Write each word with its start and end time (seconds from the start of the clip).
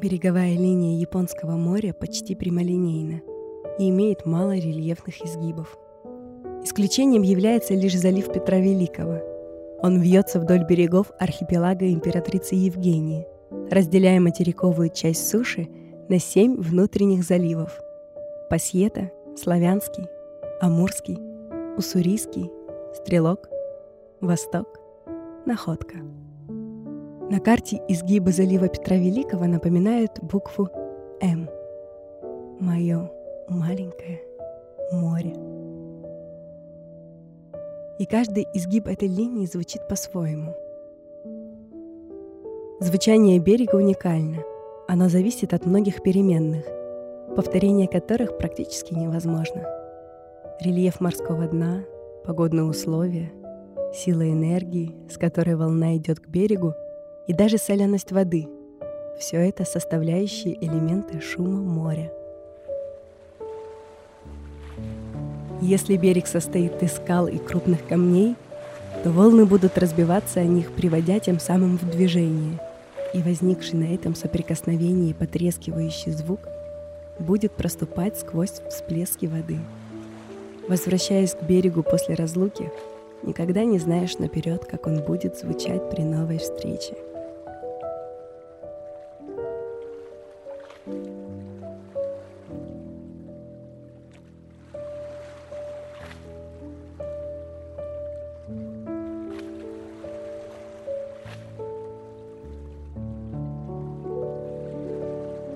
Береговая 0.00 0.56
линия 0.56 0.98
Японского 0.98 1.58
моря 1.58 1.92
почти 1.92 2.34
прямолинейна 2.34 3.20
и 3.78 3.90
имеет 3.90 4.24
мало 4.24 4.52
рельефных 4.52 5.20
изгибов. 5.20 5.76
Исключением 6.64 7.20
является 7.20 7.74
лишь 7.74 7.98
залив 7.98 8.32
Петра 8.32 8.58
Великого. 8.58 9.20
Он 9.82 10.00
вьется 10.00 10.40
вдоль 10.40 10.64
берегов 10.64 11.12
архипелага 11.18 11.92
императрицы 11.92 12.54
Евгении, 12.54 13.26
разделяя 13.70 14.20
материковую 14.20 14.88
часть 14.88 15.28
суши 15.28 15.68
на 16.08 16.18
семь 16.18 16.56
внутренних 16.56 17.22
заливов– 17.22 17.78
Пасьета, 18.48 19.10
Славянский, 19.36 20.06
Амурский, 20.62 21.18
Уссурийский, 21.76 22.50
Стрелок, 22.94 23.50
Восток, 24.22 24.80
Находка– 25.44 25.98
на 27.30 27.38
карте 27.38 27.80
изгибы 27.86 28.32
залива 28.32 28.66
Петра 28.68 28.96
Великого 28.96 29.46
напоминают 29.46 30.18
букву 30.20 30.68
«М». 31.20 31.48
Мое 32.58 33.08
маленькое 33.48 34.20
море. 34.90 35.32
И 38.00 38.04
каждый 38.06 38.48
изгиб 38.52 38.88
этой 38.88 39.06
линии 39.06 39.46
звучит 39.46 39.86
по-своему. 39.86 40.56
Звучание 42.80 43.38
берега 43.38 43.76
уникально. 43.76 44.38
Оно 44.88 45.08
зависит 45.08 45.54
от 45.54 45.64
многих 45.66 46.02
переменных, 46.02 46.64
повторение 47.36 47.86
которых 47.86 48.38
практически 48.38 48.92
невозможно. 48.94 49.68
Рельеф 50.60 51.00
морского 51.00 51.46
дна, 51.46 51.84
погодные 52.24 52.64
условия, 52.64 53.30
сила 53.94 54.28
энергии, 54.28 54.96
с 55.08 55.16
которой 55.16 55.54
волна 55.54 55.96
идет 55.96 56.18
к 56.18 56.26
берегу— 56.26 56.74
и 57.30 57.32
даже 57.32 57.58
соленость 57.58 58.10
воды. 58.10 58.48
Все 59.16 59.36
это 59.36 59.64
составляющие 59.64 60.52
элементы 60.64 61.20
шума 61.20 61.60
моря. 61.60 62.12
Если 65.60 65.96
берег 65.96 66.26
состоит 66.26 66.82
из 66.82 66.94
скал 66.96 67.28
и 67.28 67.38
крупных 67.38 67.86
камней, 67.86 68.34
то 69.04 69.10
волны 69.10 69.46
будут 69.46 69.78
разбиваться 69.78 70.40
о 70.40 70.44
них, 70.44 70.72
приводя 70.72 71.20
тем 71.20 71.38
самым 71.38 71.78
в 71.78 71.88
движение, 71.88 72.58
и 73.14 73.22
возникший 73.22 73.78
на 73.78 73.94
этом 73.94 74.16
соприкосновении 74.16 75.12
потрескивающий 75.12 76.10
звук 76.10 76.40
будет 77.20 77.52
проступать 77.52 78.18
сквозь 78.18 78.60
всплески 78.68 79.26
воды. 79.26 79.60
Возвращаясь 80.66 81.34
к 81.34 81.42
берегу 81.44 81.84
после 81.84 82.16
разлуки, 82.16 82.72
никогда 83.22 83.62
не 83.62 83.78
знаешь 83.78 84.18
наперед, 84.18 84.64
как 84.64 84.88
он 84.88 85.00
будет 85.00 85.38
звучать 85.38 85.90
при 85.90 86.02
новой 86.02 86.38
встрече. 86.38 86.96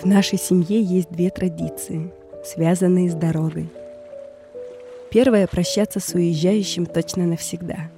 В 0.00 0.04
нашей 0.04 0.38
семье 0.38 0.80
есть 0.80 1.10
две 1.10 1.28
традиции, 1.28 2.12
связанные 2.44 3.10
с 3.10 3.14
дорогой. 3.14 3.68
Первая– 5.10 5.46
прощаться 5.50 5.98
с 5.98 6.14
уезжающим 6.14 6.86
точно 6.86 7.26
навсегда. 7.26 7.90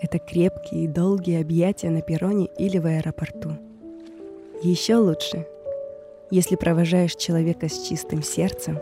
Это 0.00 0.18
крепкие 0.18 0.84
и 0.84 0.88
долгие 0.88 1.40
объятия 1.40 1.90
на 1.90 2.02
перроне 2.02 2.48
или 2.58 2.78
в 2.78 2.86
аэропорту. 2.86 3.52
Еще 4.64 4.96
лучше, 4.96 5.46
если 6.32 6.56
провожаешь 6.56 7.14
человека 7.14 7.68
с 7.68 7.86
чистым 7.86 8.24
сердцем, 8.24 8.80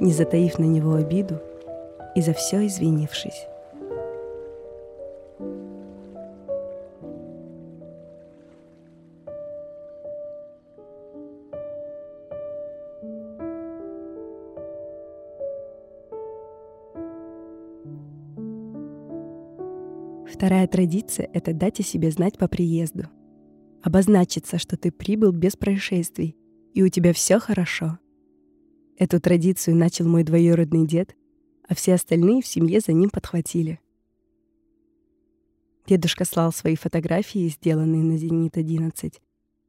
не 0.00 0.14
затаив 0.14 0.58
на 0.58 0.64
него 0.64 0.94
обиду 0.94 1.38
и 2.14 2.22
за 2.22 2.32
все 2.32 2.66
извинившись. 2.66 3.46
Вторая 20.26 20.66
традиция— 20.66 21.28
это 21.32 21.52
дать 21.52 21.80
о 21.80 21.82
себе 21.82 22.10
знать 22.10 22.38
по 22.38 22.48
приезду. 22.48 23.04
Обозначиться, 23.82 24.58
что 24.58 24.76
ты 24.76 24.90
прибыл 24.90 25.32
без 25.32 25.56
происшествий, 25.56 26.36
и 26.72 26.82
у 26.82 26.88
тебя 26.88 27.12
все 27.12 27.38
хорошо. 27.38 27.98
Эту 28.96 29.20
традицию 29.20 29.76
начал 29.76 30.08
мой 30.08 30.24
двоюродный 30.24 30.86
дед, 30.86 31.14
а 31.68 31.74
все 31.74 31.94
остальные 31.94 32.42
в 32.42 32.46
семье 32.46 32.80
за 32.80 32.92
ним 32.92 33.10
подхватили. 33.10 33.80
Дедушка 35.86 36.24
слал 36.24 36.52
свои 36.52 36.76
фотографии, 36.76 37.48
сделанные 37.48 38.02
на 38.02 38.16
«Зенит-11», 38.16 39.14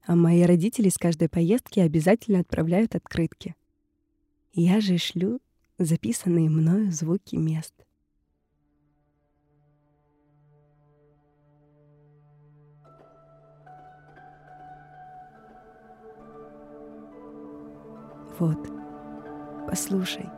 а 0.08 0.16
мои 0.16 0.44
родители 0.44 0.90
с 0.90 0.98
каждой 0.98 1.28
поездки 1.28 1.80
обязательно 1.80 2.40
отправляют 2.40 2.96
открытки. 2.96 3.56
Я 4.54 4.80
же 4.80 4.98
шлю 4.98 5.42
записанные 5.78 6.50
мною 6.50 6.92
звуки 6.92 7.36
мест. 7.36 7.74
Вот, 18.40 18.57
послушай. 19.68 20.29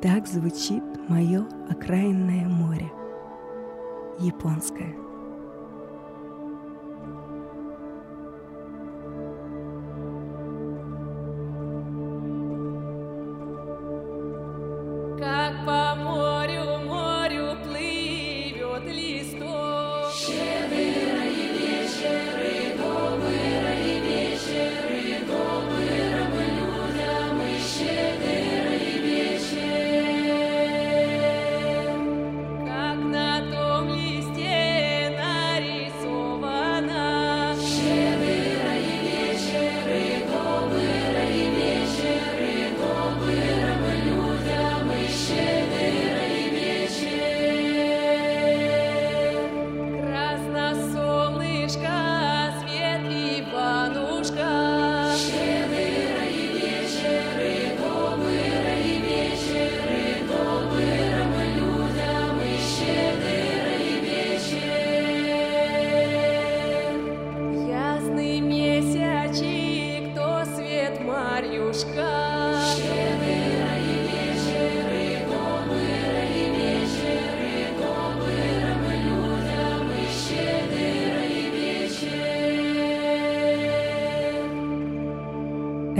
Так 0.00 0.26
звучит 0.26 0.82
мое 1.08 1.46
окраинное 1.70 2.46
море, 2.46 2.92
японское. 4.20 4.94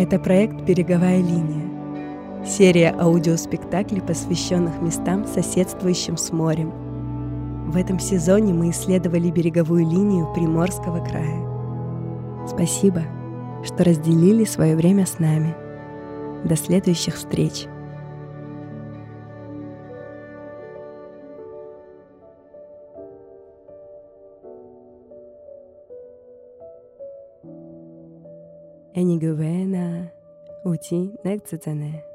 Это 0.04 0.18
проект 0.18 0.60
«Береговая 0.64 1.16
линия». 1.16 2.44
Серия 2.44 2.94
аудиоспектаклей, 3.00 4.02
посвященных 4.02 4.82
местам, 4.82 5.24
соседствующим 5.24 6.18
с 6.18 6.30
морем. 6.30 7.70
В 7.70 7.74
этом 7.78 7.98
сезоне 7.98 8.52
мы 8.52 8.68
исследовали 8.68 9.30
береговую 9.30 9.88
линию 9.88 10.30
Приморского 10.34 11.02
края. 11.02 12.46
Спасибо, 12.46 13.00
что 13.64 13.82
разделили 13.82 14.44
свое 14.44 14.76
время 14.76 15.06
с 15.06 15.18
нами. 15.18 15.54
До 16.44 16.54
следующих 16.54 17.14
встреч! 17.14 17.66
애니그 28.96 29.34
외나 29.34 30.12
우지 30.64 31.16
넥츠잖아. 31.24 32.13